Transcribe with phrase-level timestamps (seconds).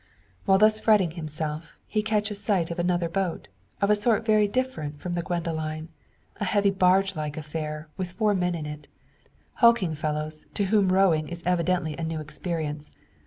[0.45, 3.49] While thus fretting himself, he catches sight of another boat
[3.83, 5.89] of a sort very different from the Gwendoline
[6.37, 8.87] a heavy barge like affair, with four men in it;
[9.61, 12.89] hulking fellows, to whom rowing is evidently a new experience.